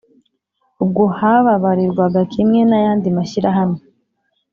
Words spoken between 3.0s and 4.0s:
mashyirahamwe